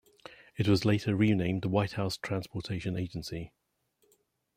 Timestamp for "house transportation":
1.91-2.97